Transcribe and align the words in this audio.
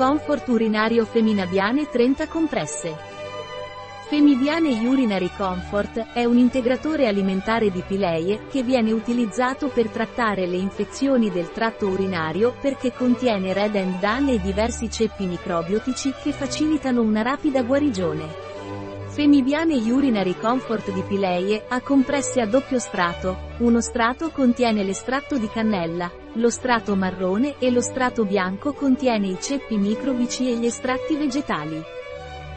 Comfort 0.00 0.48
urinario 0.48 1.04
Feminabiane 1.04 1.86
30 1.90 2.26
compresse. 2.26 2.96
Femidiane 4.08 4.70
Urinary 4.70 5.28
Comfort 5.36 6.12
è 6.14 6.24
un 6.24 6.38
integratore 6.38 7.06
alimentare 7.06 7.70
di 7.70 7.84
pileie 7.86 8.46
che 8.48 8.62
viene 8.62 8.92
utilizzato 8.92 9.68
per 9.68 9.90
trattare 9.90 10.46
le 10.46 10.56
infezioni 10.56 11.30
del 11.30 11.52
tratto 11.52 11.86
urinario 11.86 12.54
perché 12.62 12.94
contiene 12.94 13.52
Red 13.52 13.76
and 13.76 13.98
Dan 13.98 14.28
e 14.28 14.40
diversi 14.40 14.90
ceppi 14.90 15.26
microbiotici 15.26 16.14
che 16.22 16.32
facilitano 16.32 17.02
una 17.02 17.20
rapida 17.20 17.62
guarigione. 17.62 18.79
Femibiane 19.10 19.74
Urinary 19.74 20.36
Comfort 20.38 20.92
di 20.92 21.02
pileie 21.02 21.64
ha 21.66 21.80
compresse 21.80 22.40
a 22.40 22.46
doppio 22.46 22.78
strato. 22.78 23.36
Uno 23.58 23.80
strato 23.80 24.30
contiene 24.30 24.84
l'estratto 24.84 25.36
di 25.36 25.48
cannella, 25.48 26.08
lo 26.34 26.48
strato 26.48 26.94
marrone 26.94 27.56
e 27.58 27.72
lo 27.72 27.80
strato 27.80 28.24
bianco 28.24 28.72
contiene 28.72 29.26
i 29.26 29.38
ceppi 29.40 29.76
microbici 29.78 30.48
e 30.48 30.56
gli 30.56 30.64
estratti 30.64 31.16
vegetali. 31.16 31.82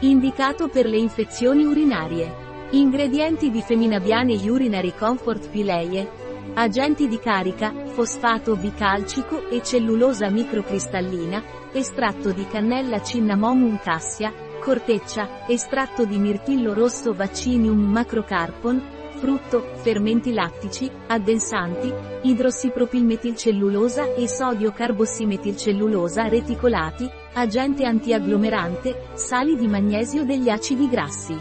Indicato 0.00 0.68
per 0.68 0.86
le 0.86 0.96
infezioni 0.96 1.64
urinarie. 1.64 2.42
Ingredienti 2.70 3.50
di 3.50 3.60
Feminabiane 3.60 4.34
Urinary 4.34 4.94
Comfort 4.96 5.48
Pileie. 5.48 6.22
Agenti 6.54 7.08
di 7.08 7.18
carica, 7.18 7.74
fosfato 7.86 8.54
bicalcico 8.54 9.48
e 9.50 9.60
cellulosa 9.60 10.30
microcristallina, 10.30 11.42
estratto 11.72 12.30
di 12.30 12.46
cannella 12.46 13.02
Cinnamomum 13.02 13.80
cassia, 13.82 14.32
corteccia, 14.64 15.46
estratto 15.46 16.06
di 16.06 16.16
mirtillo 16.16 16.72
rosso 16.72 17.12
Vaccinium 17.12 17.78
macrocarpon, 17.78 18.82
frutto, 19.16 19.72
fermenti 19.74 20.32
lattici, 20.32 20.90
addensanti, 21.06 21.92
idrossipropilmetilcellulosa 22.22 24.14
e 24.14 24.26
sodio 24.26 24.72
carbossimetilcellulosa 24.72 26.28
reticolati, 26.28 27.08
agente 27.34 27.84
antiagglomerante, 27.84 29.08
sali 29.12 29.54
di 29.54 29.66
magnesio 29.66 30.24
degli 30.24 30.48
acidi 30.48 30.88
grassi. 30.88 31.38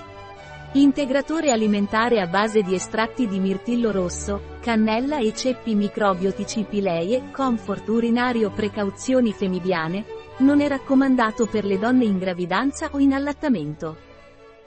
Integratore 0.73 1.51
alimentare 1.51 2.19
a 2.19 2.27
base 2.27 2.61
di 2.61 2.75
estratti 2.75 3.25
di 3.25 3.39
mirtillo 3.39 3.91
rosso, 3.91 4.57
cannella 4.59 5.19
e 5.19 5.33
ceppi 5.33 5.75
microbiotici 5.75 6.65
pileie, 6.67 7.31
comfort 7.31 7.87
urinario 7.87 8.49
precauzioni 8.49 9.31
femidiane, 9.31 10.03
non 10.37 10.61
è 10.61 10.67
raccomandato 10.67 11.45
per 11.45 11.65
le 11.65 11.77
donne 11.77 12.05
in 12.05 12.17
gravidanza 12.17 12.89
o 12.91 12.99
in 12.99 13.13
allattamento. 13.13 13.97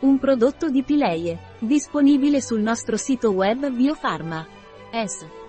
Un 0.00 0.19
prodotto 0.19 0.69
di 0.69 0.83
Pileie, 0.83 1.39
disponibile 1.59 2.41
sul 2.41 2.61
nostro 2.61 2.97
sito 2.97 3.31
web 3.31 3.70
Biofarma. 3.70 4.47
S. 4.92 5.45